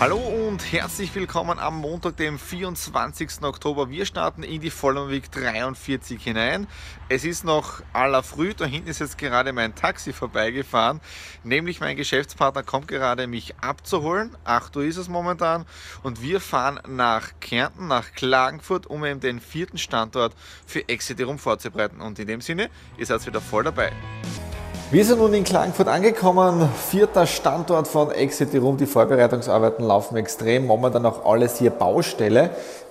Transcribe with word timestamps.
Hallo 0.00 0.16
und 0.16 0.72
herzlich 0.72 1.12
willkommen 1.16 1.58
am 1.58 1.78
Montag, 1.78 2.16
dem 2.18 2.38
24. 2.38 3.42
Oktober. 3.42 3.90
Wir 3.90 4.06
starten 4.06 4.44
in 4.44 4.60
die 4.60 4.70
Vollmer 4.70 5.10
Week 5.10 5.28
43 5.28 6.22
hinein. 6.22 6.68
Es 7.08 7.24
ist 7.24 7.42
noch 7.42 7.82
aller 7.92 8.22
früh, 8.22 8.54
da 8.54 8.64
hinten 8.64 8.90
ist 8.90 9.00
jetzt 9.00 9.18
gerade 9.18 9.52
mein 9.52 9.74
Taxi 9.74 10.12
vorbeigefahren. 10.12 11.00
Nämlich 11.42 11.80
mein 11.80 11.96
Geschäftspartner 11.96 12.62
kommt 12.62 12.86
gerade 12.86 13.26
mich 13.26 13.56
abzuholen. 13.60 14.36
8 14.44 14.76
Uhr 14.76 14.84
ist 14.84 14.98
es 14.98 15.08
momentan. 15.08 15.66
Und 16.04 16.22
wir 16.22 16.40
fahren 16.40 16.78
nach 16.86 17.32
Kärnten, 17.40 17.88
nach 17.88 18.12
Klagenfurt, 18.12 18.86
um 18.86 19.04
eben 19.04 19.18
den 19.18 19.40
vierten 19.40 19.78
Standort 19.78 20.32
für 20.64 20.88
Exiterum 20.88 21.40
vorzubereiten. 21.40 22.00
Und 22.00 22.20
in 22.20 22.28
dem 22.28 22.40
Sinne, 22.40 22.70
ihr 22.98 23.06
seid 23.06 23.26
wieder 23.26 23.40
voll 23.40 23.64
dabei. 23.64 23.90
Wir 24.90 25.04
sind 25.04 25.18
nun 25.18 25.34
in 25.34 25.44
Klagenfurt 25.44 25.86
angekommen, 25.86 26.66
vierter 26.88 27.26
Standort 27.26 27.86
von 27.86 28.10
Exit 28.10 28.54
Room. 28.54 28.78
Die 28.78 28.86
Vorbereitungsarbeiten 28.86 29.84
laufen 29.84 30.16
extrem, 30.16 30.66
momentan 30.66 31.04
auch 31.04 31.26
alles 31.26 31.58
hier 31.58 31.68
Baustelle. 31.68 32.44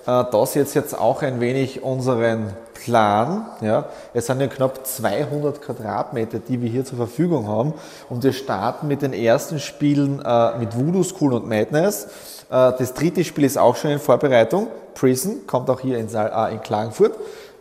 Äh, 0.06 0.24
das 0.30 0.54
jetzt 0.54 0.74
jetzt 0.74 0.96
auch 0.96 1.22
ein 1.22 1.40
wenig 1.40 1.82
unseren 1.82 2.52
Plan. 2.72 3.46
Ja. 3.62 3.86
Es 4.14 4.26
sind 4.26 4.40
ja 4.40 4.46
knapp 4.46 4.86
200 4.86 5.60
Quadratmeter, 5.60 6.38
die 6.38 6.62
wir 6.62 6.70
hier 6.70 6.84
zur 6.84 6.98
Verfügung 6.98 7.48
haben. 7.48 7.74
Und 8.08 8.22
wir 8.22 8.32
starten 8.32 8.86
mit 8.86 9.02
den 9.02 9.12
ersten 9.12 9.58
Spielen 9.58 10.22
äh, 10.24 10.56
mit 10.56 10.78
Voodoo 10.78 11.02
School 11.02 11.32
und 11.32 11.48
Madness. 11.48 12.04
Äh, 12.48 12.74
das 12.78 12.94
dritte 12.94 13.24
Spiel 13.24 13.42
ist 13.42 13.58
auch 13.58 13.74
schon 13.74 13.90
in 13.90 13.98
Vorbereitung. 13.98 14.68
Prison 14.94 15.48
kommt 15.48 15.68
auch 15.68 15.80
hier 15.80 15.98
in, 15.98 16.06
Klagenfurt. 16.62 17.14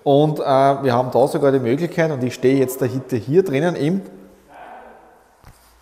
Und 0.03 0.39
äh, 0.39 0.43
wir 0.43 0.93
haben 0.93 1.09
da 1.11 1.27
sogar 1.27 1.51
die 1.51 1.59
Möglichkeit, 1.59 2.11
und 2.11 2.23
ich 2.23 2.35
stehe 2.35 2.59
jetzt 2.59 2.79
dahinter 2.83 3.17
hier 3.17 3.41
drinnen 3.41 3.75
im 3.75 4.01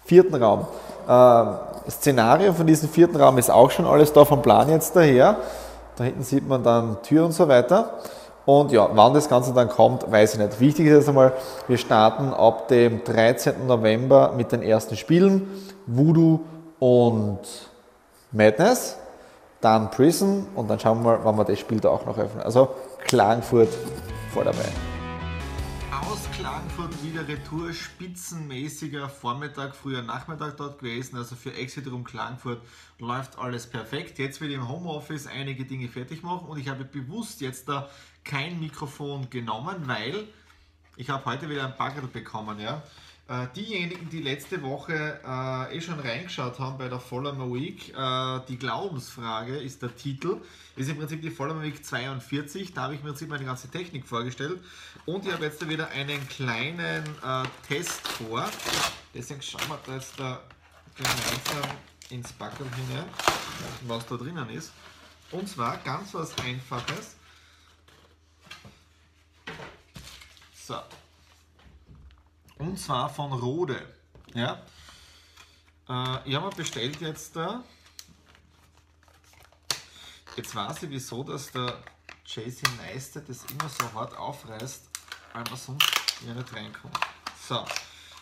vierten 0.05 0.35
Raum. 0.35 0.65
Äh, 1.07 1.91
Szenario 1.91 2.53
von 2.53 2.65
diesem 2.65 2.89
vierten 2.89 3.17
Raum 3.17 3.37
ist 3.37 3.51
auch 3.51 3.69
schon 3.69 3.85
alles 3.85 4.13
da 4.13 4.25
vom 4.25 4.41
Plan 4.41 4.69
jetzt 4.69 4.95
daher. 4.95 5.37
Da 5.97 6.03
hinten 6.03 6.23
sieht 6.23 6.47
man 6.47 6.63
dann 6.63 7.01
Tür 7.03 7.25
und 7.25 7.31
so 7.31 7.47
weiter. 7.47 7.99
Und 8.45 8.71
ja, 8.71 8.87
wann 8.93 9.13
das 9.13 9.27
Ganze 9.27 9.53
dann 9.53 9.69
kommt, 9.69 10.09
weiß 10.09 10.33
ich 10.33 10.39
nicht. 10.39 10.59
Wichtig 10.59 10.85
ist 10.85 10.93
jetzt 10.93 11.09
einmal, 11.09 11.33
wir 11.67 11.77
starten 11.77 12.31
ab 12.33 12.67
dem 12.67 13.03
13. 13.03 13.65
November 13.65 14.33
mit 14.37 14.51
den 14.51 14.61
ersten 14.61 14.95
Spielen. 14.95 15.47
Voodoo 15.87 16.41
und 16.79 17.39
Madness, 18.31 18.97
dann 19.61 19.89
Prison 19.89 20.45
und 20.55 20.69
dann 20.69 20.79
schauen 20.79 21.03
wir 21.03 21.17
mal, 21.17 21.19
wann 21.23 21.37
wir 21.37 21.45
das 21.45 21.59
Spiel 21.59 21.79
da 21.79 21.89
auch 21.89 22.05
noch 22.05 22.17
öffnen. 22.17 22.43
Also 22.43 22.69
Klagenfurt 23.05 23.69
vor 24.33 24.43
dabei. 24.43 24.94
Klagenfurt 26.45 27.03
wieder 27.03 27.25
Retour, 27.25 27.71
spitzenmäßiger 27.71 29.07
Vormittag, 29.07 29.75
früher 29.75 30.01
Nachmittag 30.01 30.57
dort 30.57 30.79
gewesen. 30.79 31.15
Also 31.15 31.35
für 31.35 31.53
Exit 31.53 31.87
um 31.87 32.03
Klagenfurt 32.03 32.61
läuft 32.99 33.37
alles 33.37 33.65
perfekt. 33.65 34.19
Jetzt 34.19 34.41
will 34.41 34.49
ich 34.49 34.55
im 34.55 34.67
Homeoffice 34.67 35.25
einige 35.25 35.63
Dinge 35.63 35.87
fertig 35.87 36.21
machen 36.21 36.47
und 36.47 36.59
ich 36.59 36.67
habe 36.67 36.83
bewusst 36.83 37.39
jetzt 37.39 37.69
da 37.69 37.89
kein 38.25 38.59
Mikrofon 38.59 39.29
genommen, 39.29 39.87
weil 39.87 40.27
ich 40.97 41.09
habe 41.09 41.23
heute 41.25 41.49
wieder 41.49 41.65
ein 41.65 41.77
Baggerl 41.77 42.07
bekommen. 42.07 42.59
Ja? 42.59 42.83
Äh, 43.27 43.47
diejenigen, 43.55 44.07
die 44.09 44.21
letzte 44.21 44.61
Woche 44.61 45.19
äh, 45.25 45.77
eh 45.77 45.81
schon 45.81 45.99
reingeschaut 45.99 46.59
haben 46.59 46.77
bei 46.77 46.89
der 46.89 46.99
Follower 46.99 47.51
Week, 47.53 47.91
äh, 47.97 48.39
die 48.47 48.57
Glaubensfrage 48.57 49.57
ist 49.57 49.81
der 49.81 49.95
Titel, 49.95 50.41
ist 50.75 50.89
im 50.89 50.97
Prinzip 50.97 51.23
die 51.23 51.31
Follower 51.31 51.63
Week 51.63 51.83
42. 51.83 52.73
Da 52.73 52.83
habe 52.83 52.93
ich 52.93 53.01
mir 53.01 53.15
im 53.15 53.29
meine 53.29 53.45
ganze 53.45 53.71
Technik 53.71 54.05
vorgestellt 54.05 54.59
und 55.05 55.25
ich 55.25 55.33
habe 55.33 55.45
jetzt 55.45 55.67
wieder 55.67 55.89
einen 55.89 56.27
kleinen 56.27 57.05
äh, 57.23 57.43
Test 57.67 58.07
vor. 58.07 58.49
Deswegen 59.13 59.41
schauen 59.41 59.67
wir 59.67 59.79
da 59.85 59.93
jetzt 59.93 60.19
da 60.19 60.41
gemeinsam 60.95 61.77
ins 62.09 62.33
Backel 62.33 62.67
hinein, 62.75 63.09
was 63.87 64.05
da 64.07 64.15
drinnen 64.15 64.49
ist. 64.49 64.71
Und 65.31 65.47
zwar 65.47 65.77
ganz 65.77 66.13
was 66.13 66.37
Einfaches. 66.39 67.15
So, 70.53 70.79
und 72.57 72.79
zwar 72.79 73.09
von 73.09 73.33
Rode. 73.33 73.85
Ja? 74.33 74.61
Äh, 75.87 76.29
ich 76.29 76.35
habe 76.35 76.47
mir 76.47 76.55
bestellt 76.55 76.99
jetzt 77.01 77.35
da. 77.35 77.63
Jetzt 80.35 80.55
weiß 80.55 80.83
ich, 80.83 80.89
wieso, 80.89 81.23
dass 81.23 81.51
der 81.51 81.77
JC 82.25 82.63
Neistat 82.77 83.29
das 83.29 83.45
immer 83.45 83.69
so 83.69 83.93
hart 83.93 84.17
aufreißt, 84.17 84.89
weil 85.35 85.43
man 85.43 85.57
sonst 85.57 85.91
ja 86.25 86.33
nicht 86.33 86.53
reinkommt. 86.53 86.97
So, 87.47 87.65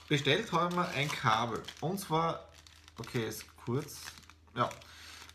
bestellt 0.10 0.52
haben 0.52 0.76
wir 0.76 0.88
ein 0.90 1.08
Kabel. 1.08 1.62
Und 1.80 2.00
zwar, 2.00 2.50
okay, 2.98 3.28
ist 3.28 3.46
kurz. 3.56 4.02
Ja, 4.56 4.68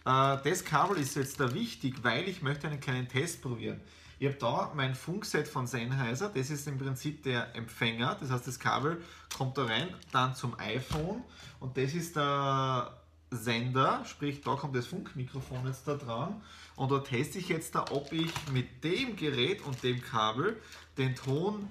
äh, 0.04 0.42
das 0.42 0.64
Kabel 0.64 0.98
ist 0.98 1.14
jetzt 1.14 1.38
da 1.38 1.54
wichtig, 1.54 2.02
weil 2.02 2.28
ich 2.28 2.42
möchte 2.42 2.66
einen 2.66 2.80
kleinen 2.80 3.08
Test 3.08 3.42
probieren. 3.42 3.80
Ich 4.18 4.26
habe 4.26 4.38
da 4.38 4.72
mein 4.74 4.96
Funkset 4.96 5.46
von 5.46 5.68
Sennheiser, 5.68 6.28
das 6.30 6.50
ist 6.50 6.66
im 6.66 6.76
Prinzip 6.76 7.22
der 7.22 7.54
Empfänger, 7.54 8.16
das 8.20 8.30
heißt 8.30 8.48
das 8.48 8.58
Kabel 8.58 9.00
kommt 9.36 9.56
da 9.56 9.66
rein, 9.66 9.94
dann 10.10 10.34
zum 10.34 10.58
iPhone 10.58 11.22
und 11.60 11.76
das 11.76 11.94
ist 11.94 12.16
der 12.16 12.92
Sender, 13.30 14.02
sprich 14.06 14.40
da 14.42 14.54
kommt 14.54 14.74
das 14.74 14.86
Funkmikrofon 14.86 15.66
jetzt 15.66 15.86
da 15.86 15.94
dran 15.94 16.40
und 16.76 16.90
da 16.90 16.98
teste 16.98 17.38
ich 17.38 17.48
jetzt 17.48 17.74
da, 17.74 17.84
ob 17.90 18.12
ich 18.12 18.32
mit 18.52 18.82
dem 18.82 19.16
Gerät 19.16 19.64
und 19.64 19.82
dem 19.82 20.00
Kabel 20.00 20.60
den 20.96 21.14
Ton 21.14 21.68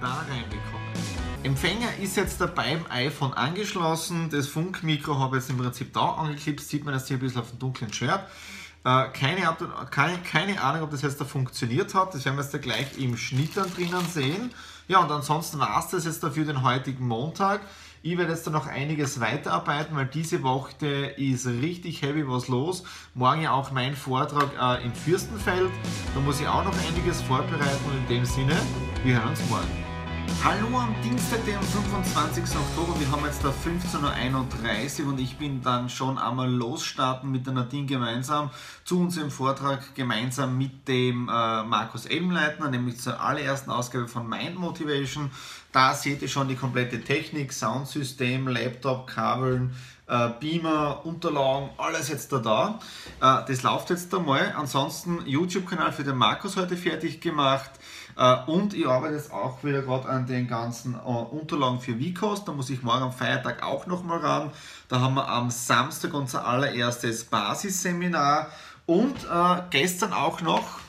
da 0.00 0.24
reinbekomme. 0.28 0.84
Empfänger 1.42 1.96
ist 2.02 2.16
jetzt 2.16 2.40
da 2.40 2.46
beim 2.46 2.84
iPhone 2.90 3.32
angeschlossen, 3.32 4.28
das 4.30 4.48
Funkmikro 4.48 5.18
habe 5.18 5.36
ich 5.36 5.42
jetzt 5.44 5.50
im 5.50 5.58
Prinzip 5.58 5.92
da 5.92 6.10
angeklipst, 6.14 6.68
sieht 6.68 6.84
man 6.84 6.94
das 6.94 7.08
hier 7.08 7.16
ein 7.16 7.20
bisschen 7.20 7.40
auf 7.40 7.50
dem 7.50 7.58
dunklen 7.58 7.92
Shirt. 7.92 8.20
Äh, 8.84 9.08
keine, 9.12 9.56
keine, 9.90 10.18
keine, 10.18 10.60
Ahnung, 10.62 10.82
ob 10.82 10.90
das 10.90 11.02
jetzt 11.02 11.20
da 11.20 11.24
funktioniert 11.24 11.94
hat. 11.94 12.14
Das 12.14 12.24
werden 12.24 12.36
wir 12.36 12.42
jetzt 12.42 12.54
da 12.54 12.58
gleich 12.58 12.96
im 12.98 13.16
Schnitt 13.16 13.56
dann 13.56 13.72
drinnen 13.74 14.06
sehen. 14.06 14.52
Ja, 14.86 15.00
und 15.00 15.10
ansonsten 15.10 15.58
war 15.58 15.78
es 15.80 15.90
das 15.90 16.04
jetzt 16.04 16.22
dafür 16.22 16.44
den 16.44 16.62
heutigen 16.62 17.06
Montag. 17.06 17.60
Ich 18.02 18.16
werde 18.16 18.32
jetzt 18.32 18.46
da 18.46 18.50
noch 18.50 18.66
einiges 18.66 19.20
weiterarbeiten, 19.20 19.96
weil 19.96 20.06
diese 20.06 20.42
Woche 20.42 20.86
ist 21.16 21.46
richtig 21.46 22.02
heavy 22.02 22.28
was 22.28 22.48
los. 22.48 22.84
Morgen 23.14 23.42
ja 23.42 23.52
auch 23.52 23.72
mein 23.72 23.96
Vortrag 23.96 24.50
äh, 24.60 24.84
in 24.84 24.94
Fürstenfeld. 24.94 25.70
Da 26.14 26.20
muss 26.20 26.40
ich 26.40 26.46
auch 26.46 26.64
noch 26.64 26.74
einiges 26.88 27.20
vorbereiten 27.22 27.84
und 27.86 27.96
in 27.96 28.18
dem 28.18 28.24
Sinne, 28.24 28.56
wir 29.02 29.16
hören 29.16 29.30
uns 29.30 29.40
morgen. 29.50 29.87
Hallo 30.44 30.78
am 30.78 30.94
Dienstag, 31.02 31.44
dem 31.46 31.60
25. 31.60 32.44
Oktober. 32.56 33.00
Wir 33.00 33.10
haben 33.10 33.24
jetzt 33.24 33.42
da 33.42 33.48
15.31 33.48 35.02
Uhr 35.02 35.08
und 35.08 35.18
ich 35.18 35.36
bin 35.36 35.62
dann 35.62 35.88
schon 35.88 36.16
einmal 36.16 36.48
losstarten 36.48 37.30
mit 37.30 37.46
der 37.46 37.54
Nadine 37.54 37.86
gemeinsam 37.86 38.50
zu 38.84 39.00
unserem 39.00 39.30
Vortrag 39.30 39.94
gemeinsam 39.94 40.56
mit 40.56 40.86
dem 40.86 41.28
äh, 41.28 41.62
Markus 41.64 42.06
Elmleitner, 42.06 42.70
nämlich 42.70 43.00
zur 43.00 43.20
allerersten 43.20 43.70
Ausgabe 43.70 44.06
von 44.06 44.28
Mind 44.28 44.56
Motivation. 44.56 45.30
Da 45.72 45.94
seht 45.94 46.22
ihr 46.22 46.28
schon 46.28 46.48
die 46.48 46.56
komplette 46.56 47.02
Technik, 47.02 47.52
Soundsystem, 47.52 48.48
Laptop, 48.48 49.08
Kabeln, 49.08 49.74
äh, 50.06 50.30
Beamer, 50.40 51.04
Unterlagen, 51.04 51.70
alles 51.76 52.08
jetzt 52.08 52.32
da 52.32 52.38
da. 52.38 52.78
Äh, 53.20 53.46
das 53.48 53.62
läuft 53.62 53.90
jetzt 53.90 54.14
einmal. 54.14 54.54
Ansonsten 54.56 55.26
YouTube-Kanal 55.26 55.92
für 55.92 56.04
den 56.04 56.16
Markus 56.16 56.56
heute 56.56 56.76
fertig 56.76 57.20
gemacht. 57.20 57.70
Äh, 58.18 58.36
und 58.46 58.74
ich 58.74 58.86
arbeite 58.86 59.14
jetzt 59.14 59.32
auch 59.32 59.62
wieder 59.62 59.82
gerade 59.82 60.08
an 60.08 60.26
den 60.26 60.48
ganzen 60.48 60.94
äh, 60.94 60.98
Unterlagen 60.98 61.80
für 61.80 61.98
Vicos. 61.98 62.44
Da 62.44 62.52
muss 62.52 62.68
ich 62.68 62.82
morgen 62.82 63.04
am 63.04 63.12
Feiertag 63.12 63.62
auch 63.62 63.86
nochmal 63.86 64.18
ran. 64.18 64.50
Da 64.88 65.00
haben 65.00 65.14
wir 65.14 65.28
am 65.28 65.50
Samstag 65.50 66.12
unser 66.12 66.44
allererstes 66.44 67.24
Basisseminar. 67.24 68.50
Und 68.86 69.16
äh, 69.24 69.62
gestern 69.70 70.12
auch 70.12 70.40
noch 70.40 70.80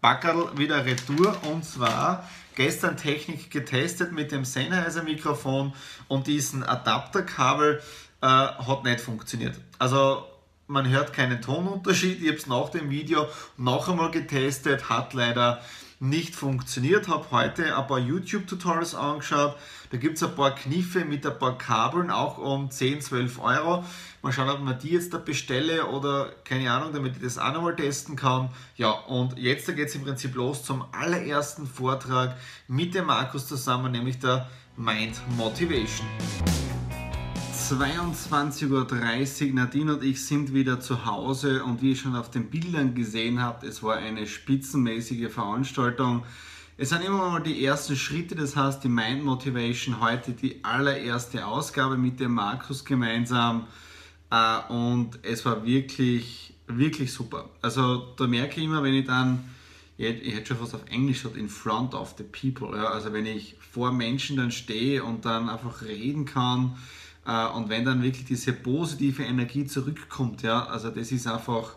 Backerl 0.00 0.58
wieder 0.58 0.84
Retour 0.84 1.36
und 1.48 1.64
zwar 1.64 2.28
gestern 2.56 2.96
Technik 2.96 3.50
getestet 3.50 4.10
mit 4.12 4.32
dem 4.32 4.44
Sennheiser 4.44 5.04
Mikrofon 5.04 5.72
und 6.08 6.26
diesen 6.26 6.64
Adapterkabel 6.64 7.80
äh, 8.20 8.26
hat 8.26 8.84
nicht 8.84 9.00
funktioniert. 9.00 9.54
Also 9.78 10.24
man 10.66 10.88
hört 10.88 11.12
keinen 11.12 11.40
Tonunterschied. 11.40 12.20
Ich 12.20 12.28
habe 12.28 12.38
es 12.38 12.46
nach 12.46 12.70
dem 12.70 12.90
Video 12.90 13.28
noch 13.56 13.88
einmal 13.88 14.10
getestet, 14.10 14.88
hat 14.88 15.12
leider 15.12 15.60
nicht 16.02 16.34
funktioniert. 16.34 17.06
Habe 17.08 17.30
heute 17.30 17.76
ein 17.76 17.86
paar 17.86 18.00
YouTube-Tutorials 18.00 18.94
angeschaut. 18.94 19.56
Da 19.90 19.98
gibt 19.98 20.16
es 20.16 20.22
ein 20.22 20.34
paar 20.34 20.54
Kniffe 20.54 21.04
mit 21.04 21.24
ein 21.24 21.38
paar 21.38 21.56
Kabeln, 21.56 22.10
auch 22.10 22.38
um 22.38 22.70
10, 22.70 23.00
12 23.00 23.38
Euro. 23.38 23.84
Mal 24.20 24.32
schauen, 24.32 24.50
ob 24.50 24.60
man 24.60 24.78
die 24.78 24.90
jetzt 24.90 25.14
da 25.14 25.18
bestelle 25.18 25.86
oder 25.86 26.32
keine 26.44 26.70
Ahnung, 26.72 26.92
damit 26.92 27.16
ich 27.16 27.22
das 27.22 27.38
auch 27.38 27.52
nochmal 27.52 27.76
testen 27.76 28.16
kann. 28.16 28.50
Ja, 28.76 28.90
und 28.90 29.38
jetzt 29.38 29.66
geht 29.66 29.88
es 29.88 29.94
im 29.94 30.02
Prinzip 30.02 30.34
los 30.34 30.64
zum 30.64 30.84
allerersten 30.92 31.66
Vortrag 31.66 32.36
mit 32.66 32.94
dem 32.94 33.06
Markus 33.06 33.46
zusammen, 33.46 33.92
nämlich 33.92 34.18
der 34.18 34.48
Mind 34.76 35.20
Motivation. 35.36 36.06
22.30 37.72 39.48
Uhr. 39.48 39.54
Nadine 39.54 39.94
und 39.94 40.04
ich 40.04 40.22
sind 40.22 40.52
wieder 40.52 40.78
zu 40.80 41.06
Hause 41.06 41.64
und 41.64 41.80
wie 41.80 41.90
ihr 41.90 41.96
schon 41.96 42.14
auf 42.14 42.30
den 42.30 42.50
Bildern 42.50 42.94
gesehen 42.94 43.40
habt, 43.40 43.64
es 43.64 43.82
war 43.82 43.96
eine 43.96 44.26
spitzenmäßige 44.26 45.32
Veranstaltung. 45.32 46.22
Es 46.76 46.90
sind 46.90 47.02
immer 47.02 47.30
mal 47.30 47.42
die 47.42 47.64
ersten 47.64 47.96
Schritte, 47.96 48.34
das 48.34 48.56
heißt 48.56 48.84
die 48.84 48.88
Mind 48.88 49.24
Motivation, 49.24 50.00
heute 50.02 50.32
die 50.32 50.62
allererste 50.62 51.46
Ausgabe 51.46 51.96
mit 51.96 52.20
dem 52.20 52.34
Markus 52.34 52.84
gemeinsam 52.84 53.66
äh, 54.30 54.70
und 54.70 55.18
es 55.22 55.46
war 55.46 55.64
wirklich, 55.64 56.52
wirklich 56.66 57.10
super. 57.10 57.48
Also 57.62 58.14
da 58.18 58.26
merke 58.26 58.60
ich 58.60 58.66
immer, 58.66 58.82
wenn 58.82 58.94
ich 58.94 59.06
dann, 59.06 59.44
ich 59.96 60.34
hätte 60.34 60.48
schon 60.48 60.58
fast 60.58 60.74
auf 60.74 60.84
Englisch 60.90 61.22
gesagt, 61.22 61.38
in 61.38 61.48
front 61.48 61.94
of 61.94 62.16
the 62.18 62.24
people, 62.24 62.78
also 62.86 63.14
wenn 63.14 63.24
ich 63.24 63.56
vor 63.58 63.92
Menschen 63.92 64.36
dann 64.36 64.50
stehe 64.50 65.02
und 65.02 65.24
dann 65.24 65.48
einfach 65.48 65.80
reden 65.80 66.26
kann, 66.26 66.76
und 67.24 67.68
wenn 67.68 67.84
dann 67.84 68.02
wirklich 68.02 68.24
diese 68.24 68.52
positive 68.52 69.22
Energie 69.22 69.66
zurückkommt, 69.66 70.42
ja, 70.42 70.66
also 70.66 70.90
das 70.90 71.12
ist 71.12 71.26
einfach, 71.26 71.76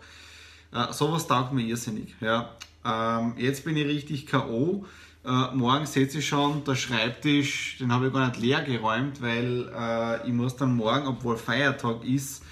äh, 0.71 0.91
sowas 0.91 1.27
taugt 1.27 1.53
mir 1.53 1.63
irrsinnig. 1.63 2.15
Ja. 2.19 2.49
Ähm, 2.83 3.33
jetzt 3.37 3.63
bin 3.63 3.77
ich 3.77 3.85
richtig 3.85 4.27
K.O. 4.27 4.85
Äh, 5.25 5.55
morgen 5.55 5.85
setze 5.87 6.19
ich 6.19 6.27
schon, 6.27 6.63
der 6.63 6.75
Schreibtisch, 6.75 7.77
den 7.79 7.91
habe 7.91 8.07
ich 8.07 8.13
gar 8.13 8.27
nicht 8.27 8.39
leer 8.39 8.61
geräumt, 8.61 9.21
weil 9.21 9.71
äh, 9.75 10.27
ich 10.27 10.33
muss 10.33 10.55
dann 10.55 10.75
morgen, 10.75 11.07
obwohl 11.07 11.37
Feiertag 11.37 12.03
ist, 12.03 12.43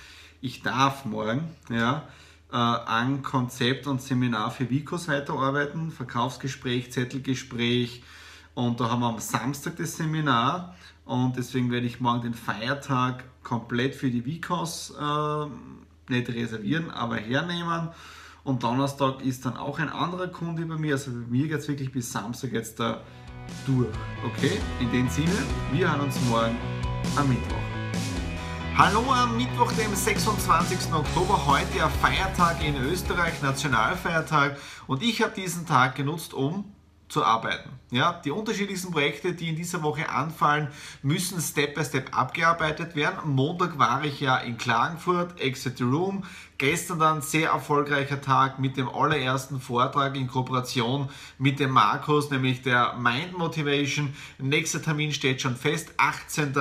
ich 0.42 0.62
darf 0.62 1.06
morgen, 1.06 1.50
ja, 1.70 2.08
äh, 2.52 2.56
an 2.56 3.22
Konzept 3.22 3.86
und 3.86 4.02
Seminar 4.02 4.50
für 4.50 4.70
Vicos 4.70 5.08
weiterarbeiten, 5.08 5.92
Verkaufsgespräch, 5.92 6.92
Zettelgespräch 6.92 8.04
und 8.56 8.80
da 8.80 8.90
haben 8.90 9.02
wir 9.02 9.10
am 9.10 9.20
Samstag 9.20 9.78
das 9.78 9.98
Seminar 9.98 10.76
und 11.06 11.36
deswegen 11.38 11.72
werde 11.72 11.86
ich 11.86 12.00
morgen 12.00 12.22
den 12.22 12.34
Feiertag 12.34 13.24
komplett 13.44 13.96
für 13.96 14.10
die 14.10 14.26
Vicos 14.26 14.94
äh, 15.00 15.46
nicht 16.10 16.30
reservieren, 16.30 16.92
aber 16.92 17.18
hernehmen. 17.18 17.90
Und 18.44 18.64
Donnerstag 18.64 19.24
ist 19.24 19.46
dann 19.46 19.56
auch 19.58 19.80
ein 19.80 19.90
anderer 19.90 20.28
Kunde 20.28 20.66
bei 20.66 20.76
mir. 20.76 20.96
Also 20.96 21.12
bei 21.12 21.28
mir 21.30 21.48
geht 21.48 21.60
es 21.60 21.68
wirklich 21.68 21.92
bis 21.92 22.12
Samstag 22.12 22.52
jetzt 22.54 22.80
da 22.80 23.02
durch. 23.66 23.88
Okay? 24.26 24.60
In 24.80 24.92
dem 24.92 25.10
Sinne, 25.10 25.32
wir 25.72 25.90
hören 25.90 26.02
uns 26.02 26.20
morgen 26.30 26.58
am 27.16 27.30
Mittwoch. 27.30 27.58
Hallo 28.76 29.04
am 29.12 29.38
Mittwoch, 29.38 29.72
dem 29.74 29.94
26. 29.94 30.92
Oktober, 30.92 31.46
heute 31.46 31.86
ein 31.86 31.92
Feiertag 32.02 32.64
in 32.66 32.76
Österreich, 32.76 33.42
Nationalfeiertag. 33.42 34.58
Und 34.88 35.04
ich 35.04 35.22
habe 35.22 35.34
diesen 35.34 35.66
Tag 35.66 35.96
genutzt, 35.96 36.34
um 36.34 36.66
zu 37.10 37.24
arbeiten. 37.24 37.70
Ja, 37.92 38.20
die 38.26 38.32
unterschiedlichsten 38.32 38.92
Projekte, 38.92 39.34
die 39.34 39.50
in 39.50 39.56
dieser 39.56 39.84
Woche 39.84 40.10
anfallen, 40.10 40.70
müssen 41.04 41.40
Step 41.40 41.76
by 41.76 41.86
Step 41.86 42.18
abgearbeitet 42.18 42.96
werden. 42.96 43.36
Montag 43.36 43.78
war 43.78 44.04
ich 44.04 44.20
ja 44.20 44.38
in 44.38 44.58
Klagenfurt, 44.58 45.40
Exit 45.40 45.78
the 45.78 45.84
Room. 45.84 46.24
Gestern 46.58 46.98
dann 46.98 47.22
sehr 47.22 47.52
erfolgreicher 47.52 48.20
Tag 48.20 48.58
mit 48.58 48.78
dem 48.78 48.90
allerersten 48.90 49.60
Vortrag 49.60 50.16
in 50.16 50.28
Kooperation 50.28 51.10
mit 51.38 51.60
dem 51.60 51.70
Markus, 51.72 52.32
nämlich 52.32 52.64
der 52.64 52.96
Mind 52.98 53.38
Motivation. 53.38 54.16
Nächster 54.40 54.82
Termin 54.82 55.12
steht 55.12 55.42
schon 55.42 55.56
fest, 55.56 55.94
18. 55.98 56.56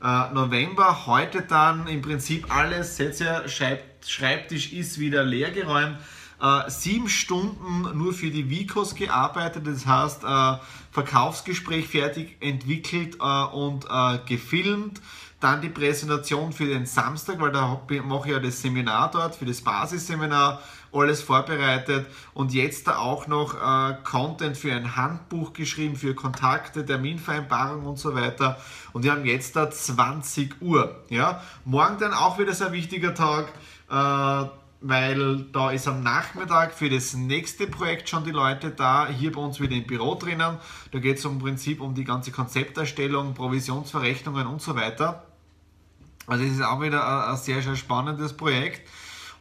Äh, 0.00 0.32
November. 0.32 1.06
Heute 1.06 1.42
dann 1.42 1.88
im 1.88 2.02
Prinzip 2.02 2.54
alles, 2.54 2.96
seht 2.96 3.20
ihr, 3.20 3.44
Schreibtisch 3.48 4.72
ist 4.72 5.00
wieder 5.00 5.24
leergeräumt 5.24 5.98
äh, 6.40 6.70
sieben 6.70 7.08
Stunden 7.08 7.98
nur 7.98 8.12
für 8.12 8.30
die 8.30 8.48
Vicos 8.48 8.94
gearbeitet, 8.94 9.66
das 9.66 9.86
heißt 9.86 10.24
äh, 10.24 10.56
Verkaufsgespräch 10.92 11.88
fertig 11.88 12.36
entwickelt 12.40 13.16
äh, 13.20 13.44
und 13.44 13.86
äh, 13.90 14.18
gefilmt. 14.26 15.00
Dann 15.40 15.60
die 15.60 15.68
Präsentation 15.68 16.52
für 16.52 16.66
den 16.66 16.84
Samstag, 16.84 17.40
weil 17.40 17.52
da 17.52 17.80
mache 18.04 18.28
ich 18.28 18.34
ja 18.34 18.40
das 18.40 18.60
Seminar 18.60 19.10
dort, 19.12 19.36
für 19.36 19.46
das 19.46 19.60
Basisseminar, 19.60 20.60
alles 20.92 21.22
vorbereitet 21.22 22.06
und 22.34 22.52
jetzt 22.52 22.86
da 22.86 22.98
auch 22.98 23.26
noch 23.26 23.54
äh, 23.54 23.94
Content 24.04 24.56
für 24.56 24.72
ein 24.72 24.96
Handbuch 24.96 25.52
geschrieben, 25.52 25.96
für 25.96 26.14
Kontakte, 26.14 26.84
Terminvereinbarung 26.84 27.84
und 27.86 27.98
so 27.98 28.14
weiter. 28.14 28.58
Und 28.92 29.04
wir 29.04 29.12
haben 29.12 29.24
jetzt 29.26 29.54
da 29.54 29.70
20 29.70 30.60
Uhr. 30.62 31.04
Ja? 31.08 31.42
Morgen 31.64 31.98
dann 31.98 32.14
auch 32.14 32.38
wieder 32.38 32.52
ein 32.66 32.72
wichtiger 32.72 33.14
Tag. 33.14 33.52
Äh, 33.90 34.48
weil 34.80 35.44
da 35.52 35.70
ist 35.70 35.88
am 35.88 36.02
Nachmittag 36.02 36.72
für 36.72 36.88
das 36.88 37.14
nächste 37.14 37.66
Projekt 37.66 38.08
schon 38.08 38.24
die 38.24 38.30
Leute 38.30 38.70
da, 38.70 39.08
hier 39.08 39.32
bei 39.32 39.40
uns 39.40 39.60
wieder 39.60 39.74
im 39.74 39.86
Büro 39.86 40.14
drinnen. 40.14 40.58
Da 40.92 40.98
geht 40.98 41.18
es 41.18 41.24
im 41.24 41.38
Prinzip 41.38 41.80
um 41.80 41.94
die 41.94 42.04
ganze 42.04 42.30
Konzepterstellung, 42.30 43.34
Provisionsverrechnungen 43.34 44.46
und 44.46 44.62
so 44.62 44.76
weiter. 44.76 45.24
Also 46.26 46.44
es 46.44 46.52
ist 46.52 46.62
auch 46.62 46.80
wieder 46.80 47.28
ein, 47.28 47.36
sehr, 47.36 47.62
sehr 47.62 47.76
spannendes 47.76 48.36
Projekt. 48.36 48.88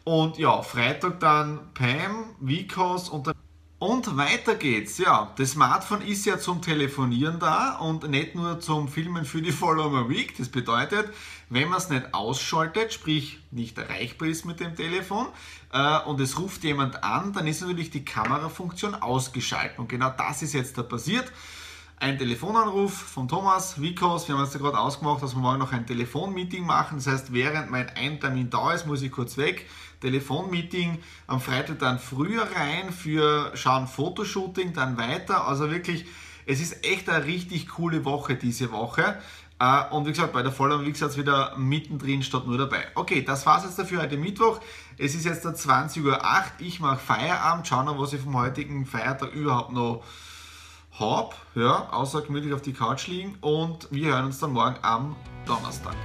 Und 0.04 0.38
ja, 0.38 0.62
Freitag 0.62 1.20
dann 1.20 1.60
Pam, 1.74 2.36
Vicos 2.40 3.10
und 3.10 3.28
dann 3.28 3.36
und 3.80 4.18
weiter 4.18 4.56
geht's, 4.56 4.98
ja. 4.98 5.32
Das 5.38 5.52
Smartphone 5.52 6.02
ist 6.02 6.26
ja 6.26 6.40
zum 6.40 6.64
Telefonieren 6.64 7.40
da 7.40 7.78
und 7.78 8.10
nicht 8.10 8.34
nur 8.34 8.60
zum 8.60 8.88
Filmen 8.88 9.24
für 9.24 9.42
die 9.42 9.52
Follower 9.64 10.10
Week. 10.10 10.36
Das 10.36 10.50
bedeutet, 10.50 11.14
wenn 11.50 11.70
man 11.70 11.78
es 11.78 11.90
nicht 11.90 12.14
ausschaltet, 12.14 12.92
sprich 12.92 13.40
nicht 13.52 13.78
erreichbar 13.78 14.30
ist 14.30 14.46
mit 14.46 14.60
dem 14.60 14.76
Telefon 14.76 15.28
äh, 15.72 16.00
und 16.00 16.20
es 16.20 16.40
ruft 16.40 16.64
jemand 16.64 17.04
an, 17.04 17.34
dann 17.34 17.46
ist 17.46 17.62
natürlich 17.62 17.92
die 17.92 18.04
Kamerafunktion 18.04 18.96
ausgeschaltet. 18.96 19.78
Und 19.78 19.90
genau 19.90 20.10
das 20.10 20.42
ist 20.42 20.54
jetzt 20.54 20.78
da 20.78 20.82
passiert. 20.82 21.32
Ein 22.00 22.20
Telefonanruf 22.20 22.94
von 22.94 23.28
Thomas 23.28 23.82
Vikos. 23.82 24.28
Wir 24.28 24.36
haben 24.36 24.44
jetzt 24.44 24.54
da 24.54 24.60
gerade 24.60 24.78
ausgemacht, 24.78 25.24
dass 25.24 25.34
wir 25.34 25.40
morgen 25.40 25.58
noch 25.58 25.72
ein 25.74 25.88
Telefonmeeting 25.88 26.64
machen. 26.64 26.98
Das 26.98 27.08
heißt, 27.08 27.34
während 27.34 27.72
mein 27.72 27.90
Eintermin 27.90 28.52
da 28.52 28.72
ist, 28.74 28.86
muss 28.86 29.02
ich 29.02 29.12
kurz 29.12 29.36
weg 29.36 29.66
Telefonmeeting 30.02 31.00
am 31.26 31.42
Freitag 31.42 31.80
dann 31.80 31.98
früher 31.98 32.44
rein 32.56 32.92
für 32.94 33.52
schauen 33.56 33.88
Fotoshooting, 33.88 34.74
dann 34.74 35.00
weiter. 35.00 35.48
Also 35.48 35.72
wirklich, 35.72 36.06
es 36.46 36.62
ist 36.62 36.86
echt 36.86 37.10
eine 37.10 37.26
richtig 37.26 37.68
coole 37.68 38.06
Woche 38.06 38.36
diese 38.36 38.72
Woche. 38.72 39.18
Äh, 39.60 39.90
und 39.90 40.06
wie 40.06 40.12
gesagt, 40.12 40.34
bei 40.34 40.44
der 40.44 40.52
Vollern, 40.52 40.86
wie 40.86 40.92
gesagt, 40.92 41.18
wieder 41.18 41.58
mittendrin 41.58 42.22
statt 42.22 42.46
nur 42.46 42.60
dabei. 42.60 42.86
Okay, 42.94 43.24
das 43.24 43.44
war's 43.48 43.64
jetzt 43.64 43.80
dafür 43.80 44.04
heute 44.04 44.18
Mittwoch. 44.18 44.60
Es 45.00 45.16
ist 45.16 45.26
jetzt 45.26 45.48
20.08 45.48 46.04
Uhr. 46.04 46.22
Ich 46.60 46.80
mache 46.80 47.00
Feierabend. 47.00 47.68
Schauen 47.68 47.88
wir, 47.88 47.98
was 47.98 48.14
ich 48.14 48.22
vom 48.22 48.38
heutigen 48.38 48.86
Feiertag 48.86 49.34
überhaupt 49.34 49.72
noch 49.72 50.04
habe. 51.00 51.36
Ja, 51.56 51.90
außer 51.92 52.22
gemütlich 52.22 52.54
auf 52.54 52.62
die 52.62 52.74
Couch 52.74 53.08
liegen. 53.08 53.36
Und 53.42 53.88
wir 53.92 54.14
hören 54.14 54.26
uns 54.26 54.40
dann 54.40 54.54
morgen 54.54 54.78
am 54.82 55.16
Donnerstag. 55.46 55.96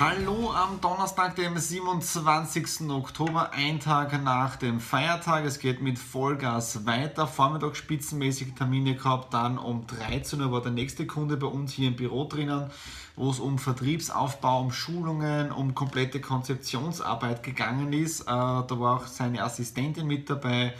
Hallo 0.00 0.52
am 0.52 0.80
Donnerstag, 0.80 1.34
dem 1.34 1.58
27. 1.58 2.88
Oktober, 2.88 3.50
ein 3.50 3.80
Tag 3.80 4.22
nach 4.22 4.54
dem 4.54 4.78
Feiertag. 4.78 5.44
Es 5.44 5.58
geht 5.58 5.82
mit 5.82 5.98
Vollgas 5.98 6.86
weiter. 6.86 7.26
Vormittag 7.26 7.74
spitzenmäßige 7.74 8.54
Termine 8.56 8.94
gehabt. 8.94 9.34
Dann 9.34 9.58
um 9.58 9.88
13 9.88 10.40
Uhr 10.40 10.52
war 10.52 10.62
der 10.62 10.70
nächste 10.70 11.04
Kunde 11.04 11.36
bei 11.36 11.48
uns 11.48 11.72
hier 11.72 11.88
im 11.88 11.96
Büro 11.96 12.28
drinnen, 12.28 12.70
wo 13.16 13.30
es 13.30 13.40
um 13.40 13.58
Vertriebsaufbau, 13.58 14.60
um 14.60 14.70
Schulungen, 14.70 15.50
um 15.50 15.74
komplette 15.74 16.20
Konzeptionsarbeit 16.20 17.42
gegangen 17.42 17.92
ist. 17.92 18.20
Äh, 18.20 18.26
da 18.26 18.68
war 18.70 18.98
auch 18.98 19.06
seine 19.08 19.42
Assistentin 19.42 20.06
mit 20.06 20.30
dabei. 20.30 20.74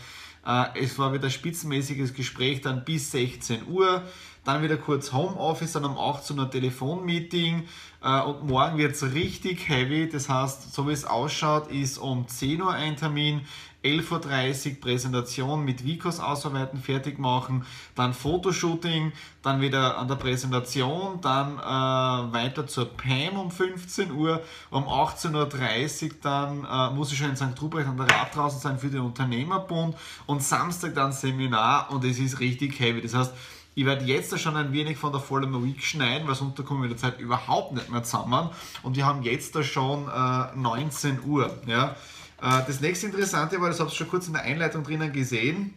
Äh, 0.48 0.80
es 0.80 0.98
war 0.98 1.12
wieder 1.12 1.28
spitzenmäßiges 1.28 2.14
Gespräch 2.14 2.62
dann 2.62 2.84
bis 2.84 3.10
16 3.12 3.68
Uhr. 3.68 4.02
Dann 4.48 4.62
wieder 4.62 4.78
kurz 4.78 5.12
Homeoffice, 5.12 5.72
dann 5.72 5.84
um 5.84 5.98
18 5.98 6.38
Uhr 6.38 6.50
Telefonmeeting 6.50 7.68
äh, 8.02 8.20
und 8.22 8.46
morgen 8.46 8.78
wird 8.78 8.92
es 8.92 9.02
richtig 9.12 9.68
heavy. 9.68 10.08
Das 10.08 10.30
heißt, 10.30 10.72
so 10.72 10.88
wie 10.88 10.92
es 10.92 11.04
ausschaut, 11.04 11.70
ist 11.70 11.98
um 11.98 12.26
10 12.26 12.62
Uhr 12.62 12.72
ein 12.72 12.96
Termin, 12.96 13.42
11.30 13.84 14.70
Uhr 14.70 14.80
Präsentation 14.80 15.66
mit 15.66 15.84
Vicos 15.84 16.18
ausarbeiten, 16.18 16.80
fertig 16.80 17.18
machen, 17.18 17.66
dann 17.94 18.14
Fotoshooting, 18.14 19.12
dann 19.42 19.60
wieder 19.60 19.98
an 19.98 20.08
der 20.08 20.16
Präsentation, 20.16 21.20
dann 21.20 21.58
äh, 21.58 22.32
weiter 22.32 22.66
zur 22.66 22.86
PAM 22.86 23.38
um 23.38 23.50
15 23.50 24.10
Uhr, 24.12 24.40
um 24.70 24.84
18.30 24.84 26.04
Uhr 26.04 26.10
dann 26.22 26.64
äh, 26.64 26.94
muss 26.94 27.12
ich 27.12 27.18
schon 27.18 27.28
in 27.28 27.36
St. 27.36 27.60
Ruprecht 27.60 27.86
an 27.86 27.98
der 27.98 28.06
Rad 28.06 28.34
draußen 28.34 28.60
sein 28.60 28.78
für 28.78 28.88
den 28.88 29.00
Unternehmerbund 29.00 29.94
und 30.24 30.42
Samstag 30.42 30.94
dann 30.94 31.12
Seminar 31.12 31.90
und 31.90 32.02
es 32.04 32.18
ist 32.18 32.40
richtig 32.40 32.80
heavy. 32.80 33.02
Das 33.02 33.14
heißt, 33.14 33.34
ich 33.78 33.85
werde 33.85 34.04
jetzt 34.06 34.37
schon 34.40 34.56
ein 34.56 34.73
wenig 34.73 34.99
von 34.99 35.12
der 35.12 35.20
Follow 35.20 35.62
Week 35.62 35.80
schneiden, 35.85 36.26
weil 36.26 36.35
sonst 36.35 36.56
kommen 36.64 36.80
wir 36.80 36.87
in 36.87 36.97
der 36.97 36.99
Zeit 36.99 37.20
überhaupt 37.20 37.75
nicht 37.75 37.88
mehr 37.90 38.02
zusammen. 38.02 38.50
Und 38.82 38.97
wir 38.97 39.06
haben 39.06 39.23
jetzt 39.23 39.54
da 39.54 39.62
schon 39.62 40.08
äh, 40.08 40.56
19 40.56 41.23
Uhr. 41.25 41.56
Ja. 41.64 41.94
Äh, 42.42 42.64
das 42.66 42.80
nächste 42.80 43.06
Interessante 43.06 43.61
war, 43.61 43.68
das 43.68 43.78
habe 43.78 43.88
ich 43.88 43.97
schon 43.97 44.08
kurz 44.08 44.26
in 44.26 44.32
der 44.32 44.42
Einleitung 44.42 44.82
drinnen 44.82 45.12
gesehen, 45.12 45.75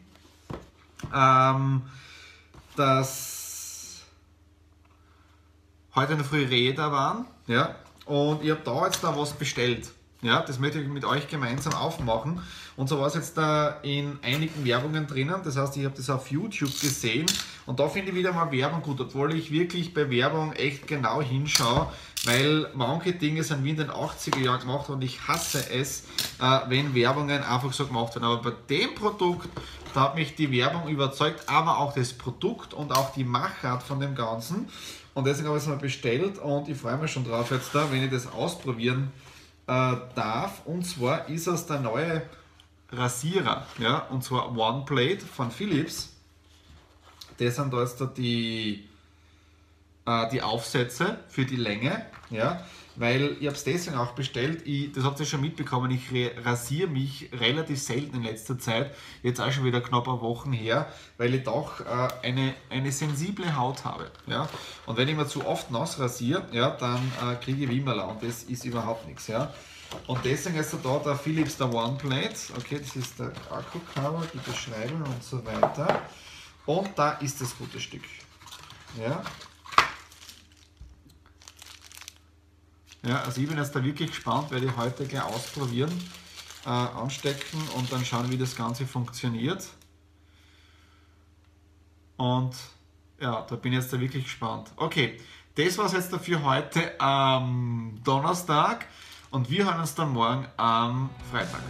ähm, 1.13 1.83
dass 2.75 4.01
heute 5.93 6.13
eine 6.13 6.23
frühe 6.23 6.49
Rehe 6.49 6.73
da 6.73 6.91
waren. 6.91 7.25
Ja. 7.45 7.75
Und 8.05 8.43
ich 8.43 8.49
habe 8.49 8.61
da 8.65 8.85
jetzt 8.85 9.03
da 9.03 9.15
was 9.15 9.33
bestellt. 9.33 9.91
Ja, 10.23 10.41
das 10.41 10.59
möchte 10.59 10.79
ich 10.79 10.87
mit 10.87 11.03
euch 11.03 11.27
gemeinsam 11.27 11.73
aufmachen. 11.73 12.39
Und 12.77 12.87
so 12.87 12.99
war 12.99 13.07
es 13.07 13.15
jetzt 13.15 13.35
da 13.37 13.79
in 13.81 14.19
einigen 14.21 14.63
Werbungen 14.63 15.07
drinnen. 15.07 15.41
Das 15.43 15.57
heißt, 15.57 15.75
ich 15.77 15.85
habe 15.85 15.95
das 15.97 16.11
auf 16.11 16.29
YouTube 16.29 16.79
gesehen 16.79 17.25
und 17.65 17.79
da 17.79 17.89
finde 17.89 18.11
ich 18.11 18.15
wieder 18.15 18.31
mal 18.31 18.51
Werbung 18.51 18.83
gut, 18.83 19.01
obwohl 19.01 19.33
ich 19.33 19.51
wirklich 19.51 19.95
bei 19.95 20.11
Werbung 20.11 20.53
echt 20.53 20.85
genau 20.85 21.23
hinschaue, 21.23 21.87
weil 22.25 22.67
manche 22.75 23.13
Dinge 23.13 23.43
sind 23.43 23.63
wie 23.63 23.71
in 23.71 23.77
den 23.77 23.89
80er 23.89 24.37
Jahren 24.37 24.59
gemacht 24.59 24.89
und 24.91 25.01
ich 25.03 25.27
hasse 25.27 25.67
es, 25.71 26.05
äh, 26.39 26.59
wenn 26.67 26.93
Werbungen 26.93 27.41
einfach 27.41 27.73
so 27.73 27.87
gemacht 27.87 28.13
werden. 28.13 28.25
Aber 28.25 28.51
bei 28.51 28.53
dem 28.69 28.93
Produkt, 28.93 29.49
da 29.95 30.01
hat 30.01 30.15
mich 30.15 30.35
die 30.35 30.51
Werbung 30.51 30.87
überzeugt, 30.87 31.49
aber 31.49 31.79
auch 31.79 31.95
das 31.95 32.13
Produkt 32.13 32.75
und 32.75 32.91
auch 32.91 33.11
die 33.13 33.23
Machart 33.23 33.81
von 33.81 33.99
dem 33.99 34.13
Ganzen. 34.13 34.69
Und 35.15 35.25
deswegen 35.25 35.47
habe 35.47 35.57
ich 35.57 35.63
es 35.63 35.69
mal 35.69 35.77
bestellt 35.77 36.37
und 36.37 36.69
ich 36.69 36.77
freue 36.77 36.97
mich 36.97 37.11
schon 37.11 37.25
drauf 37.25 37.49
jetzt 37.49 37.73
da, 37.73 37.91
wenn 37.91 38.03
ich 38.03 38.11
das 38.11 38.31
ausprobieren 38.31 39.11
kann 39.11 39.30
äh, 39.67 39.95
darf. 40.15 40.65
Und 40.65 40.83
zwar 40.83 41.29
ist 41.29 41.47
es 41.47 41.65
der 41.65 41.79
neue 41.79 42.23
Rasierer, 42.91 43.65
ja, 43.77 43.99
und 44.09 44.23
zwar 44.23 44.55
One 44.57 44.83
Plate 44.85 45.25
von 45.25 45.49
Philips. 45.49 46.09
Das 47.37 47.55
sind 47.55 47.73
da 47.73 47.81
jetzt 47.81 48.03
die, 48.17 48.87
äh, 50.05 50.29
die 50.29 50.41
Aufsätze 50.41 51.19
für 51.29 51.45
die 51.45 51.55
Länge, 51.55 52.05
ja, 52.29 52.65
weil 52.95 53.37
ich 53.39 53.47
habe 53.47 53.55
es 53.55 53.63
deswegen 53.63 53.97
auch 53.97 54.11
bestellt, 54.11 54.65
ich, 54.65 54.91
das 54.91 55.03
habt 55.03 55.19
ihr 55.19 55.25
schon 55.25 55.41
mitbekommen, 55.41 55.91
ich 55.91 56.09
rasiere 56.43 56.87
mich 56.87 57.29
relativ 57.33 57.81
selten 57.81 58.17
in 58.17 58.23
letzter 58.23 58.59
Zeit, 58.59 58.95
jetzt 59.23 59.39
auch 59.39 59.51
schon 59.51 59.63
wieder 59.63 59.81
knapp 59.81 60.07
eine 60.07 60.21
Wochen 60.21 60.51
her, 60.51 60.91
weil 61.17 61.33
ich 61.33 61.43
doch 61.43 61.79
äh, 61.81 62.07
eine, 62.27 62.53
eine 62.69 62.91
sensible 62.91 63.55
Haut 63.55 63.85
habe. 63.85 64.11
Ja? 64.27 64.49
Und 64.85 64.97
wenn 64.97 65.07
ich 65.07 65.15
mir 65.15 65.27
zu 65.27 65.45
oft 65.45 65.71
nass 65.71 65.99
rasiere, 65.99 66.47
ja, 66.51 66.71
dann 66.71 66.99
äh, 67.21 67.35
kriege 67.43 67.63
ich 67.63 67.69
Wimmerler 67.69 68.07
und 68.07 68.21
das 68.23 68.43
ist 68.43 68.65
überhaupt 68.65 69.07
nichts. 69.07 69.27
Ja? 69.27 69.53
Und 70.07 70.23
deswegen 70.23 70.57
ist 70.57 70.75
da 70.83 70.99
der 70.99 71.15
Philips 71.15 71.57
der 71.57 71.73
One 71.73 71.97
Plate. 71.97 72.35
Okay, 72.57 72.79
das 72.79 72.95
ist 72.95 73.19
der 73.19 73.31
Akkucover, 73.49 74.25
die 74.33 74.37
Beschreibung 74.37 75.03
und 75.03 75.23
so 75.23 75.43
weiter. 75.45 76.01
Und 76.65 76.89
da 76.95 77.11
ist 77.13 77.41
das 77.41 77.57
gute 77.57 77.79
Stück. 77.79 78.03
Ja. 78.99 79.21
Ja, 83.03 83.21
also 83.23 83.41
ich 83.41 83.47
bin 83.47 83.57
jetzt 83.57 83.75
da 83.75 83.83
wirklich 83.83 84.09
gespannt, 84.11 84.51
werde 84.51 84.67
ich 84.67 84.77
heute 84.77 85.05
gleich 85.05 85.23
ausprobieren, 85.23 85.91
äh, 86.65 86.69
anstecken 86.69 87.59
und 87.75 87.91
dann 87.91 88.05
schauen, 88.05 88.29
wie 88.29 88.37
das 88.37 88.55
Ganze 88.55 88.85
funktioniert. 88.85 89.67
Und 92.17 92.55
ja, 93.19 93.41
da 93.49 93.55
bin 93.55 93.73
ich 93.73 93.79
jetzt 93.79 93.91
da 93.91 93.99
wirklich 93.99 94.25
gespannt. 94.25 94.71
Okay, 94.75 95.19
das 95.55 95.77
war 95.77 95.85
es 95.85 95.93
jetzt 95.93 96.13
dafür 96.13 96.43
heute 96.43 96.99
am 97.01 97.99
Donnerstag 98.03 98.85
und 99.31 99.49
wir 99.49 99.65
hören 99.65 99.79
uns 99.79 99.95
dann 99.95 100.13
morgen 100.13 100.47
am 100.57 101.09
Freitag. 101.31 101.61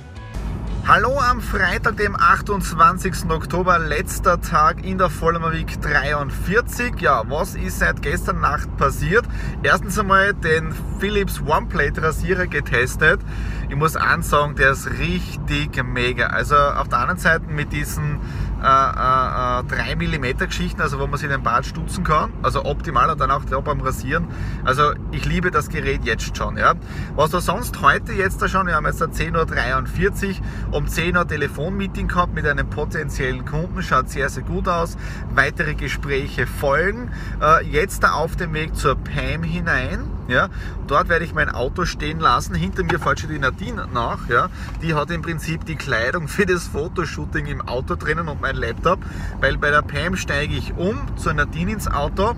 Hallo 0.87 1.19
am 1.19 1.41
Freitag, 1.41 1.97
dem 1.97 2.15
28. 2.15 3.29
Oktober, 3.29 3.77
letzter 3.77 4.41
Tag 4.41 4.83
in 4.83 4.97
der 4.97 5.11
Vollmer 5.11 5.53
Week 5.53 5.79
43. 5.79 6.99
Ja, 6.99 7.23
was 7.29 7.53
ist 7.53 7.79
seit 7.79 8.01
gestern 8.01 8.41
Nacht 8.41 8.75
passiert? 8.77 9.23
Erstens 9.61 9.99
einmal 9.99 10.33
den 10.33 10.73
Philips 10.99 11.39
OnePlate 11.39 12.01
Rasierer 12.01 12.47
getestet. 12.47 13.21
Ich 13.69 13.75
muss 13.75 13.95
ansagen, 13.95 14.55
der 14.55 14.71
ist 14.71 14.89
richtig 14.97 15.81
mega. 15.83 16.27
Also 16.27 16.55
auf 16.55 16.89
der 16.89 16.97
anderen 16.97 17.19
Seite 17.19 17.45
mit 17.47 17.71
diesen 17.71 18.19
äh, 18.61 19.59
äh, 19.59 19.63
3 19.63 19.95
mm 19.95 20.37
Geschichten, 20.47 20.81
also 20.81 20.99
wo 20.99 21.07
man 21.07 21.19
sich 21.19 21.29
den 21.29 21.43
Bart 21.43 21.65
stutzen 21.65 22.03
kann, 22.03 22.31
also 22.43 22.65
optimal 22.65 23.09
und 23.09 23.19
dann 23.19 23.31
auch 23.31 23.43
beim 23.43 23.81
Rasieren. 23.81 24.27
Also 24.63 24.93
ich 25.11 25.25
liebe 25.25 25.51
das 25.51 25.69
Gerät 25.69 26.03
jetzt 26.03 26.35
schon. 26.35 26.57
Ja. 26.57 26.75
Was 27.15 27.31
da 27.31 27.41
sonst 27.41 27.81
heute 27.81 28.13
jetzt 28.13 28.41
da 28.41 28.47
schon, 28.47 28.67
wir 28.67 28.75
haben 28.75 28.85
jetzt 28.85 29.01
10.43 29.01 30.29
Uhr, 30.71 30.77
um 30.77 30.87
10 30.87 31.17
Uhr 31.17 31.27
Telefonmeeting 31.27 32.07
gehabt 32.07 32.33
mit 32.33 32.45
einem 32.45 32.69
potenziellen 32.69 33.45
Kunden, 33.45 33.81
schaut 33.81 34.09
sehr, 34.09 34.29
sehr 34.29 34.43
gut 34.43 34.67
aus. 34.67 34.97
Weitere 35.33 35.75
Gespräche 35.75 36.47
folgen. 36.47 37.11
Äh, 37.41 37.65
jetzt 37.65 38.03
da 38.03 38.13
auf 38.13 38.35
dem 38.35 38.53
Weg 38.53 38.75
zur 38.75 38.95
PAM 38.95 39.43
hinein. 39.43 40.20
Ja, 40.31 40.47
dort 40.87 41.09
werde 41.09 41.25
ich 41.25 41.33
mein 41.33 41.49
Auto 41.49 41.83
stehen 41.83 42.19
lassen. 42.19 42.55
Hinter 42.55 42.83
mir 42.83 42.99
fährt 42.99 43.19
schon 43.19 43.29
die 43.29 43.39
Nadine 43.39 43.87
nach. 43.93 44.29
Ja, 44.29 44.49
die 44.81 44.93
hat 44.93 45.11
im 45.11 45.21
Prinzip 45.21 45.65
die 45.65 45.75
Kleidung 45.75 46.29
für 46.29 46.45
das 46.45 46.67
Fotoshooting 46.67 47.47
im 47.47 47.61
Auto 47.61 47.95
drinnen 47.95 48.29
und 48.29 48.39
mein 48.39 48.55
Laptop, 48.55 48.99
weil 49.41 49.57
bei 49.57 49.71
der 49.71 49.81
Pam 49.81 50.15
steige 50.15 50.55
ich 50.55 50.73
um 50.77 50.97
zur 51.17 51.33
Nadine 51.33 51.73
ins 51.73 51.89
Auto. 51.89 52.33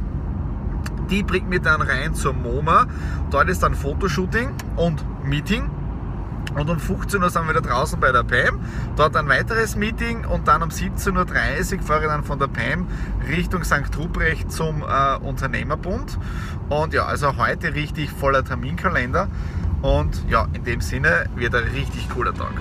Die 1.10 1.22
bringt 1.22 1.50
mir 1.50 1.60
dann 1.60 1.82
rein 1.82 2.16
zur 2.16 2.34
MoMA. 2.34 2.88
Dort 3.30 3.50
ist 3.50 3.62
dann 3.62 3.76
Fotoshooting 3.76 4.50
und 4.76 5.04
Meeting 5.24 5.70
und 6.56 6.70
um 6.70 6.80
15 6.80 7.22
Uhr 7.22 7.30
sind 7.30 7.44
wir 7.44 7.50
wieder 7.50 7.62
draußen 7.62 8.00
bei 8.00 8.12
der 8.12 8.24
PAM. 8.24 8.60
Dort 8.96 9.16
ein 9.16 9.28
weiteres 9.28 9.76
Meeting 9.76 10.26
und 10.26 10.48
dann 10.48 10.62
um 10.62 10.70
17.30 10.70 11.78
Uhr 11.78 11.84
fahre 11.84 12.02
ich 12.04 12.08
dann 12.08 12.24
von 12.24 12.40
der 12.40 12.48
PAM 12.48 12.88
Richtung 13.28 13.64
St. 13.64 13.98
Ruprecht 13.98 14.52
zum 14.52 14.84
äh, 14.84 15.18
Unternehmerbund. 15.18 16.18
Und 16.70 16.94
ja, 16.94 17.06
also 17.06 17.38
heute 17.38 17.74
richtig 17.74 18.12
voller 18.12 18.44
Terminkalender. 18.44 19.28
Und 19.82 20.24
ja, 20.30 20.48
in 20.54 20.64
dem 20.64 20.82
Sinne 20.82 21.26
wird 21.36 21.56
ein 21.56 21.66
richtig 21.66 22.10
cooler 22.10 22.34
Tag. 22.34 22.54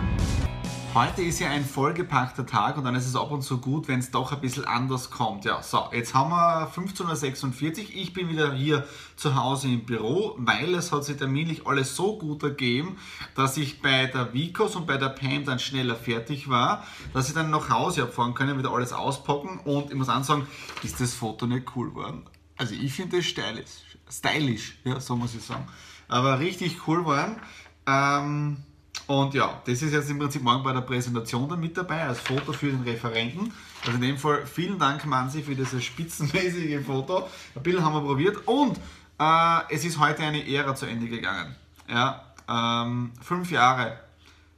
Heute 0.95 1.23
ist 1.23 1.41
ja 1.41 1.49
ein 1.49 1.65
vollgepackter 1.65 2.45
Tag 2.45 2.77
und 2.77 2.85
dann 2.85 2.95
ist 2.95 3.07
es 3.07 3.17
ab 3.17 3.31
und 3.31 3.41
zu 3.41 3.63
gut, 3.63 3.89
wenn 3.89 4.01
es 4.01 4.11
doch 4.11 4.31
ein 4.31 4.43
bisschen 4.43 4.67
anders 4.67 5.09
kommt. 5.09 5.47
Ja, 5.47 5.63
so, 5.63 5.89
jetzt 5.91 6.13
haben 6.13 6.29
wir 6.29 6.71
15.46 6.71 7.85
Uhr. 7.85 7.87
Ich 7.95 8.13
bin 8.13 8.29
wieder 8.29 8.53
hier 8.53 8.87
zu 9.17 9.35
Hause 9.35 9.69
im 9.69 9.87
Büro, 9.87 10.35
weil 10.37 10.75
es 10.75 10.93
hat 10.93 11.05
sich 11.05 11.17
terminlich 11.17 11.67
alles 11.67 11.97
so 11.97 12.19
gut 12.19 12.43
ergeben, 12.43 12.99
dass 13.35 13.57
ich 13.57 13.81
bei 13.81 14.05
der 14.05 14.35
Vicos 14.35 14.77
und 14.77 14.87
bei 14.87 14.99
der 14.99 15.09
Pam 15.09 15.47
dann 15.47 15.59
schneller 15.59 15.97
fertig 15.97 16.51
war, 16.51 16.85
dass 17.15 17.29
ich 17.29 17.35
dann 17.35 17.49
nach 17.49 17.71
Hause 17.71 18.03
abfahren 18.03 18.35
können, 18.35 18.59
wieder 18.59 18.71
alles 18.71 18.93
auspacken 18.93 19.61
und 19.65 19.91
ich 19.91 19.97
muss 19.97 20.11
ansagen, 20.11 20.47
ist 20.83 21.01
das 21.01 21.15
Foto 21.15 21.47
nicht 21.47 21.75
cool 21.75 21.89
geworden. 21.89 22.27
Also 22.59 22.75
ich 22.75 22.93
finde 22.93 23.17
es 23.17 23.25
stylisch, 23.25 23.97
stylisch, 24.11 24.77
ja, 24.85 25.01
so 25.01 25.17
muss 25.17 25.35
ich 25.35 25.43
sagen. 25.43 25.67
Aber 26.09 26.39
richtig 26.39 26.87
cool 26.87 26.99
geworden. 26.99 27.41
Ähm, 27.87 28.59
und 29.07 29.35
ja, 29.35 29.61
das 29.65 29.83
ist 29.83 29.93
jetzt 29.93 30.11
im 30.11 30.19
Prinzip 30.19 30.43
morgen 30.43 30.63
bei 30.63 30.73
der 30.73 30.81
Präsentation 30.81 31.49
dann 31.49 31.61
mit 31.61 31.77
dabei, 31.77 32.07
als 32.07 32.21
Foto 32.21 32.53
für 32.53 32.71
den 32.71 32.83
Referenten. 32.83 33.53
Also 33.81 33.93
in 33.93 34.01
dem 34.01 34.19
Fall 34.19 34.47
vielen 34.47 34.79
Dank, 34.79 35.05
Mansi, 35.05 35.43
für 35.43 35.55
dieses 35.55 35.85
spitzenmäßige 35.85 36.85
Foto. 36.87 37.29
Ein 37.55 37.63
bisschen 37.63 37.85
haben 37.85 37.95
wir 37.95 38.03
probiert 38.03 38.47
und 38.47 38.79
äh, 39.19 39.75
es 39.75 39.85
ist 39.85 39.99
heute 39.99 40.23
eine 40.23 40.47
Ära 40.49 40.75
zu 40.75 40.87
Ende 40.87 41.09
gegangen. 41.09 41.55
Ja, 41.89 42.33
ähm, 42.49 43.13
fünf 43.21 43.51
Jahre. 43.51 43.99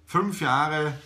Fünf 0.07 0.41
Jahre 0.41 0.99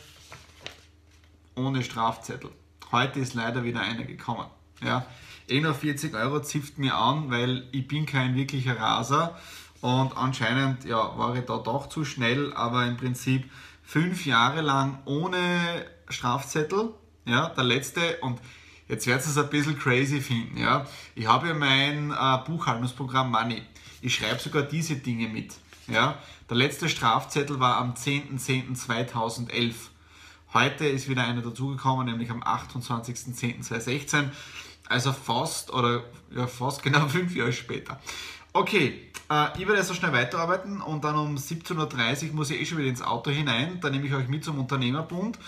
ohne 1.54 1.82
Strafzettel. 1.82 2.50
Heute 2.92 3.20
ist 3.20 3.34
leider 3.34 3.64
wieder 3.64 3.80
einer 3.80 4.04
gekommen. 4.04 4.46
Ja, 4.82 5.06
41 5.50 6.14
Euro 6.14 6.40
zipft 6.40 6.78
mir 6.78 6.94
an, 6.94 7.30
weil 7.30 7.66
ich 7.72 7.88
bin 7.88 8.06
kein 8.06 8.34
wirklicher 8.34 8.78
Raser 8.78 9.38
und 9.80 10.16
anscheinend 10.16 10.84
ja, 10.84 11.16
war 11.16 11.36
ich 11.36 11.44
da 11.44 11.58
doch 11.58 11.88
zu 11.88 12.04
schnell, 12.04 12.52
aber 12.54 12.86
im 12.86 12.96
Prinzip 12.96 13.50
fünf 13.84 14.26
Jahre 14.26 14.60
lang 14.60 14.98
ohne 15.04 15.86
Strafzettel. 16.08 16.90
Ja, 17.24 17.50
der 17.50 17.64
letzte 17.64 18.18
und 18.22 18.40
jetzt 18.88 19.06
werdet 19.06 19.26
ihr 19.26 19.30
es 19.30 19.38
ein 19.38 19.50
bisschen 19.50 19.78
crazy 19.78 20.20
finden. 20.20 20.58
Ja. 20.58 20.86
Ich 21.14 21.26
habe 21.26 21.48
ja 21.48 21.54
mein 21.54 22.10
äh, 22.10 22.38
Buchhaltungsprogramm 22.46 23.30
Money. 23.30 23.62
Ich 24.00 24.14
schreibe 24.14 24.40
sogar 24.40 24.62
diese 24.62 24.96
Dinge 24.96 25.28
mit. 25.28 25.54
Ja. 25.86 26.18
Der 26.48 26.56
letzte 26.56 26.88
Strafzettel 26.88 27.60
war 27.60 27.76
am 27.76 27.92
10.10.2011. 27.92 29.74
Heute 30.54 30.86
ist 30.86 31.08
wieder 31.08 31.24
eine 31.24 31.42
dazugekommen, 31.42 32.06
nämlich 32.06 32.30
am 32.30 32.42
28.10.2016. 32.42 34.30
Also 34.88 35.12
fast 35.12 35.70
oder 35.70 36.02
ja, 36.34 36.46
fast 36.46 36.82
genau 36.82 37.06
fünf 37.08 37.34
Jahre 37.34 37.52
später. 37.52 38.00
Okay, 38.58 39.12
äh, 39.30 39.46
ich 39.56 39.68
werde 39.68 39.76
jetzt 39.76 39.86
so 39.86 39.94
schnell 39.94 40.12
weiterarbeiten 40.12 40.80
und 40.80 41.04
dann 41.04 41.14
um 41.14 41.36
17.30 41.36 42.30
Uhr 42.30 42.34
muss 42.34 42.50
ich 42.50 42.60
eh 42.60 42.64
schon 42.66 42.78
wieder 42.78 42.88
ins 42.88 43.02
Auto 43.02 43.30
hinein. 43.30 43.78
Dann 43.80 43.92
nehme 43.92 44.04
ich 44.04 44.12
euch 44.12 44.26
mit 44.26 44.42
zum 44.42 44.58
Unternehmerbund 44.58 45.38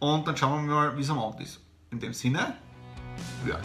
und 0.00 0.28
dann 0.28 0.36
schauen 0.36 0.68
wir 0.68 0.74
mal, 0.74 0.96
wie 0.98 1.00
es 1.00 1.08
am 1.08 1.18
Abend 1.18 1.40
ist. 1.40 1.60
In 1.90 1.98
dem 1.98 2.12
Sinne, 2.12 2.58
Work. 3.46 3.64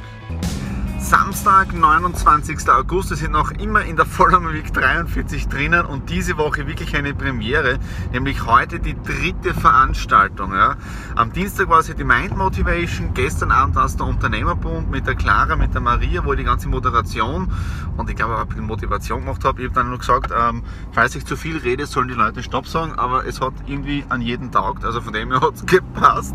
Samstag, 1.03 1.74
29. 1.74 2.69
August. 2.69 3.10
Wir 3.10 3.17
sind 3.17 3.33
noch 3.33 3.51
immer 3.51 3.83
in 3.83 3.98
der 3.98 4.05
Vollmer 4.05 4.53
Week 4.53 4.74
43 4.74 5.50
drinnen 5.50 5.86
und 5.86 6.10
diese 6.10 6.38
Woche 6.38 6.65
wirklich 6.65 6.95
eine 6.95 7.13
Premiere, 7.13 7.77
nämlich 8.13 8.45
heute 8.45 8.79
die 8.79 8.95
dritte 9.03 9.53
Veranstaltung. 9.53 10.53
Ja. 10.53 10.77
Am 11.15 11.33
Dienstag 11.33 11.67
war 11.67 11.79
es 11.79 11.93
die 11.93 12.03
Mind 12.05 12.38
Motivation, 12.38 13.13
gestern 13.13 13.51
Abend 13.51 13.75
war 13.75 13.86
es 13.86 13.98
der 13.98 14.05
Unternehmerbund 14.05 14.89
mit 14.89 15.05
der 15.05 15.15
Clara, 15.15 15.57
mit 15.57 15.74
der 15.74 15.81
Maria, 15.81 16.24
wo 16.24 16.31
ich 16.31 16.39
die 16.39 16.45
ganze 16.45 16.69
Moderation 16.69 17.51
und 17.98 18.10
ich 18.10 18.15
glaube 18.15 18.38
auch 18.38 18.41
ein 18.41 18.48
bisschen 18.48 18.65
Motivation 18.65 19.19
gemacht 19.19 19.43
habe. 19.43 19.62
Ich 19.62 19.67
habe 19.67 19.75
dann 19.75 19.89
nur 19.89 20.00
gesagt, 20.00 20.31
ähm, 20.33 20.63
falls 20.93 21.15
ich 21.17 21.25
zu 21.25 21.36
viel 21.36 21.57
rede, 21.57 21.86
sollen 21.86 22.07
die 22.07 22.13
Leute 22.13 22.41
Stopp 22.41 22.65
sagen, 22.65 22.93
aber 22.98 23.27
es 23.27 23.41
hat 23.41 23.53
irgendwie 23.67 24.05
an 24.07 24.22
jeden 24.22 24.53
taugt, 24.53 24.86
also 24.86 25.01
von 25.01 25.12
dem 25.12 25.31
her 25.31 25.41
hat 25.41 25.55
es 25.55 25.65
gepasst. 25.65 26.33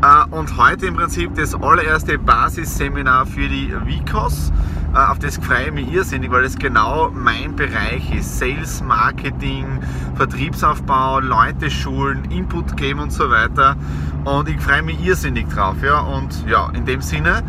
Äh, 0.00 0.32
und 0.32 0.56
heute 0.56 0.86
im 0.86 0.94
Prinzip 0.94 1.34
das 1.34 1.56
allererste 1.56 2.18
Basisseminar 2.18 3.26
für 3.26 3.48
die 3.48 3.74
Vicos. 3.84 3.95
Äh, 4.04 4.98
auf 4.98 5.18
das 5.18 5.36
freue 5.36 5.66
ich 5.66 5.72
mich 5.72 5.92
irrsinnig, 5.92 6.30
weil 6.30 6.42
das 6.42 6.56
genau 6.56 7.10
mein 7.10 7.54
Bereich 7.54 8.12
ist. 8.14 8.38
Sales, 8.38 8.82
Marketing, 8.82 9.80
Vertriebsaufbau, 10.14 11.20
Leute 11.20 11.70
schulen, 11.70 12.24
Input 12.30 12.76
geben 12.76 13.00
und 13.00 13.12
so 13.12 13.30
weiter. 13.30 13.76
Und 14.24 14.48
ich 14.48 14.60
freue 14.60 14.82
mich 14.82 15.04
irrsinnig 15.04 15.48
drauf. 15.48 15.76
Ja? 15.82 16.00
Und 16.00 16.46
ja, 16.48 16.70
in 16.74 16.84
dem 16.86 17.00
Sinne, 17.00 17.42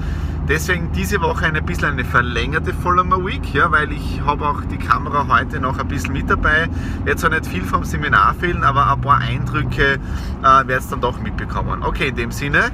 Deswegen 0.47 0.93
diese 0.93 1.19
Woche 1.19 1.47
ein 1.47 1.65
bisschen 1.65 1.89
eine 1.89 2.05
verlängerte 2.05 2.73
Follower 2.73 3.25
Week, 3.25 3.53
ja, 3.53 3.69
weil 3.69 3.91
ich 3.91 4.21
habe 4.25 4.47
auch 4.47 4.61
die 4.71 4.77
Kamera 4.77 5.27
heute 5.27 5.59
noch 5.59 5.77
ein 5.77 5.89
bisschen 5.89 6.13
mit 6.13 6.29
dabei. 6.29 6.69
Wird 7.03 7.19
zwar 7.19 7.31
nicht 7.31 7.47
viel 7.47 7.63
vom 7.63 7.83
Seminar 7.83 8.33
fehlen, 8.33 8.63
aber 8.63 8.89
ein 8.89 9.01
paar 9.01 9.17
Eindrücke 9.17 9.95
äh, 9.95 10.67
werdet 10.67 10.89
dann 10.89 11.01
doch 11.01 11.19
mitbekommen. 11.19 11.83
Okay, 11.83 12.07
in 12.07 12.15
dem 12.15 12.31
Sinne, 12.31 12.71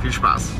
viel 0.00 0.10
Spaß! 0.10 0.52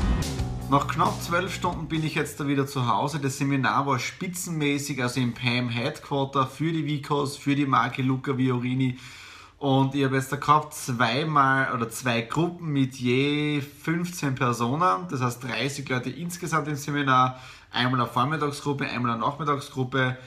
Nach 0.73 0.87
knapp 0.87 1.21
zwölf 1.21 1.53
Stunden 1.53 1.87
bin 1.87 2.03
ich 2.03 2.15
jetzt 2.15 2.39
da 2.39 2.47
wieder 2.47 2.65
zu 2.65 2.87
Hause. 2.87 3.19
Das 3.19 3.37
Seminar 3.37 3.85
war 3.85 3.99
spitzenmäßig, 3.99 5.03
also 5.03 5.19
im 5.19 5.35
PAM 5.35 5.69
Headquarter 5.69 6.47
für 6.47 6.71
die 6.71 6.87
Vicos, 6.87 7.37
für 7.37 7.53
die 7.53 7.67
Marke 7.67 8.01
Luca 8.01 8.35
Viorini. 8.39 8.97
Und 9.59 9.93
ich 9.93 10.03
habe 10.03 10.15
jetzt 10.15 10.31
da 10.31 10.37
gehabt 10.37 10.73
zweimal 10.73 11.71
oder 11.75 11.91
zwei 11.91 12.21
Gruppen 12.21 12.73
mit 12.73 12.95
je 12.95 13.61
15 13.61 14.33
Personen, 14.33 15.07
das 15.11 15.21
heißt 15.21 15.43
30 15.43 15.87
Leute 15.89 16.09
insgesamt 16.09 16.67
im 16.67 16.75
Seminar, 16.75 17.39
einmal 17.69 18.01
eine 18.01 18.09
Vormittagsgruppe, 18.09 18.89
einmal 18.89 19.11
eine 19.11 19.21
Nachmittagsgruppe. 19.21 20.17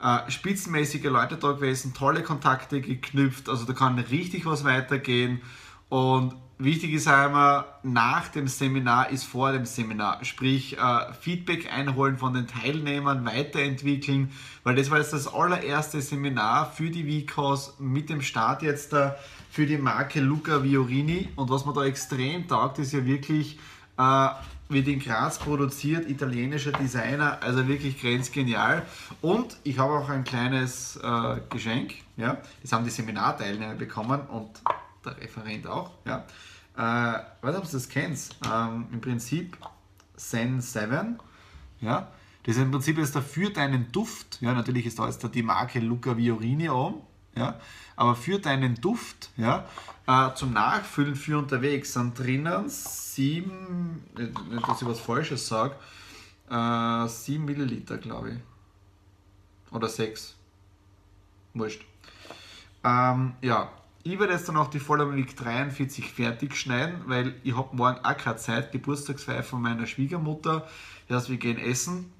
Äh, 0.00 0.30
spitzenmäßige 0.30 1.06
Leute 1.06 1.38
da 1.38 1.50
gewesen, 1.50 1.92
tolle 1.92 2.22
Kontakte 2.22 2.80
geknüpft, 2.80 3.48
also 3.48 3.64
da 3.64 3.72
kann 3.72 3.98
richtig 3.98 4.46
was 4.46 4.62
weitergehen. 4.62 5.40
Und 5.88 6.36
Wichtig 6.60 6.92
ist 6.92 7.06
einmal, 7.06 7.66
nach 7.84 8.26
dem 8.26 8.48
Seminar 8.48 9.10
ist 9.10 9.22
vor 9.22 9.52
dem 9.52 9.64
Seminar, 9.64 10.24
sprich 10.24 10.76
äh, 10.76 11.12
Feedback 11.12 11.72
einholen 11.72 12.18
von 12.18 12.34
den 12.34 12.48
Teilnehmern, 12.48 13.24
weiterentwickeln, 13.24 14.32
weil 14.64 14.74
das 14.74 14.90
war 14.90 14.98
jetzt 14.98 15.12
das 15.12 15.32
allererste 15.32 16.02
Seminar 16.02 16.72
für 16.72 16.90
die 16.90 17.06
Vicos 17.06 17.76
mit 17.78 18.10
dem 18.10 18.22
Start 18.22 18.62
jetzt 18.62 18.92
äh, 18.92 19.12
für 19.52 19.66
die 19.66 19.78
Marke 19.78 20.18
Luca 20.18 20.64
Viorini. 20.64 21.28
Und 21.36 21.48
was 21.48 21.64
man 21.64 21.76
da 21.76 21.84
extrem 21.84 22.48
taugt, 22.48 22.80
ist 22.80 22.92
ja 22.92 23.06
wirklich, 23.06 23.56
äh, 23.96 24.28
wird 24.68 24.88
in 24.88 24.98
Graz 24.98 25.38
produziert, 25.38 26.10
italienischer 26.10 26.72
Designer, 26.72 27.38
also 27.40 27.68
wirklich 27.68 28.00
grenzgenial. 28.00 28.84
Und 29.22 29.56
ich 29.62 29.78
habe 29.78 29.92
auch 29.92 30.08
ein 30.08 30.24
kleines 30.24 30.96
äh, 30.96 31.36
Geschenk, 31.50 31.94
ja, 32.16 32.38
das 32.62 32.72
haben 32.72 32.82
die 32.82 32.90
Seminarteilnehmer 32.90 33.74
bekommen. 33.74 34.22
Und 34.22 34.60
der 35.08 35.22
Referent 35.22 35.66
auch. 35.66 35.92
Ja. 36.04 36.24
Äh, 36.76 37.20
weiß 37.42 37.54
nicht, 37.54 37.58
ob 37.58 37.64
du 37.64 37.72
das 37.72 37.88
kennst. 37.88 38.36
Ähm, 38.50 38.86
Im 38.92 39.00
Prinzip 39.00 39.56
Zen 40.16 40.60
7. 40.60 41.18
Ja. 41.80 42.08
Das 42.44 42.56
ist 42.56 42.62
im 42.62 42.70
Prinzip 42.70 42.96
jetzt 42.96 43.14
dafür 43.14 43.50
deinen 43.50 43.92
Duft. 43.92 44.38
Ja, 44.40 44.54
natürlich 44.54 44.86
ist 44.86 44.98
da 44.98 45.06
jetzt 45.06 45.22
die 45.34 45.42
Marke 45.42 45.80
Luca 45.80 46.16
Viorini 46.16 46.70
oben. 46.70 47.02
Ja, 47.34 47.60
aber 47.94 48.16
für 48.16 48.38
deinen 48.38 48.74
Duft, 48.76 49.30
ja, 49.36 49.64
äh, 50.06 50.34
zum 50.34 50.52
Nachfüllen 50.54 51.14
für 51.14 51.38
unterwegs 51.38 51.92
sind 51.92 52.18
drinnen 52.18 52.68
sieben, 52.68 54.02
nicht, 54.16 54.66
dass 54.66 54.82
ich 54.82 54.88
was 54.88 54.98
Falsches 54.98 55.46
sage, 55.46 55.76
äh, 56.50 57.06
sieben 57.06 57.44
Milliliter, 57.44 57.98
glaube 57.98 58.30
ich. 58.30 58.38
Oder 59.72 59.88
sechs. 59.88 60.34
Wurscht. 61.54 61.84
Ähm, 62.82 63.34
ja, 63.42 63.70
ich 64.04 64.18
werde 64.18 64.32
jetzt 64.32 64.48
dann 64.48 64.56
auch 64.56 64.68
die 64.68 64.80
Vollmer 64.80 65.14
Week 65.16 65.36
43 65.36 66.10
fertig 66.10 66.56
schneiden, 66.56 67.02
weil 67.06 67.34
ich 67.42 67.56
habe 67.56 67.74
morgen 67.76 68.04
auch 68.04 68.16
keine 68.16 68.36
Zeit, 68.36 68.72
Geburtstagsfeier 68.72 69.42
von 69.42 69.60
meiner 69.60 69.86
Schwiegermutter. 69.86 70.68
Das 71.08 71.22
heißt, 71.22 71.30
wir 71.30 71.36
gehen 71.38 71.58
essen. 71.58 72.12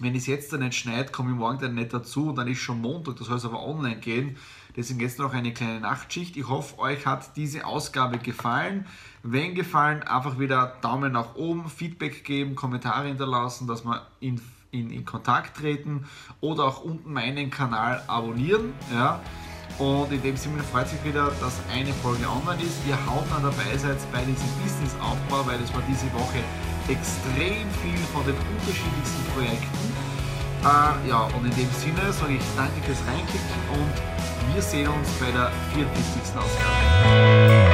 Wenn 0.00 0.14
ich 0.14 0.22
es 0.22 0.26
jetzt 0.26 0.52
dann 0.52 0.60
nicht 0.60 0.78
schneide, 0.78 1.10
komme 1.10 1.30
ich 1.30 1.36
morgen 1.36 1.58
dann 1.58 1.74
nicht 1.74 1.92
dazu 1.92 2.28
und 2.28 2.36
dann 2.36 2.46
ist 2.46 2.60
schon 2.60 2.80
Montag, 2.80 3.16
das 3.16 3.26
soll 3.26 3.36
es 3.36 3.44
aber 3.44 3.66
online 3.66 3.96
gehen. 3.96 4.36
Deswegen 4.76 5.00
jetzt 5.00 5.18
noch 5.18 5.34
eine 5.34 5.52
kleine 5.52 5.80
Nachtschicht. 5.80 6.36
Ich 6.36 6.46
hoffe, 6.46 6.78
euch 6.78 7.04
hat 7.04 7.36
diese 7.36 7.66
Ausgabe 7.66 8.18
gefallen. 8.18 8.86
Wenn 9.24 9.56
gefallen, 9.56 10.04
einfach 10.04 10.38
wieder 10.38 10.76
Daumen 10.82 11.12
nach 11.12 11.34
oben, 11.34 11.68
Feedback 11.68 12.22
geben, 12.22 12.54
Kommentare 12.54 13.08
hinterlassen, 13.08 13.66
dass 13.66 13.84
wir 13.84 14.06
in, 14.20 14.40
in, 14.70 14.90
in 14.90 15.04
Kontakt 15.04 15.56
treten 15.56 16.06
oder 16.40 16.64
auch 16.64 16.80
unten 16.84 17.12
meinen 17.12 17.50
Kanal 17.50 18.04
abonnieren. 18.06 18.72
Ja. 18.94 19.20
Und 19.78 20.10
in 20.10 20.22
dem 20.22 20.36
Sinne 20.36 20.62
freut 20.64 20.88
sich 20.88 21.02
wieder, 21.04 21.30
dass 21.40 21.60
eine 21.72 21.92
Folge 22.02 22.26
online 22.26 22.62
ist. 22.62 22.80
Ihr 22.88 22.98
hautnah 23.06 23.38
dabei 23.38 23.76
seid 23.76 23.98
bei 24.10 24.24
diesem 24.24 24.48
Businessaufbau, 24.64 25.46
weil 25.46 25.60
es 25.62 25.72
war 25.72 25.82
diese 25.86 26.10
Woche 26.14 26.42
extrem 26.88 27.68
viel 27.82 28.00
von 28.12 28.24
den 28.24 28.34
unterschiedlichsten 28.34 29.22
Projekten. 29.36 29.78
Äh, 30.64 31.08
ja, 31.08 31.28
und 31.36 31.44
in 31.44 31.54
dem 31.54 31.70
Sinne 31.78 32.12
sage 32.12 32.34
ich 32.34 32.46
danke 32.56 32.80
fürs 32.82 32.98
Reinklicken 33.06 33.60
und 33.70 33.94
wir 34.54 34.62
sehen 34.62 34.88
uns 34.88 35.08
bei 35.20 35.30
der 35.30 35.52
44. 35.74 36.34
Ausgabe. 36.34 37.67